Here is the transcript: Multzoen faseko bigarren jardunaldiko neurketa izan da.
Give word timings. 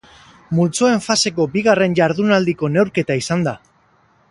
Multzoen 0.59 1.03
faseko 1.07 1.45
bigarren 1.57 1.93
jardunaldiko 2.01 2.71
neurketa 2.79 3.19
izan 3.23 3.47
da. 3.49 3.55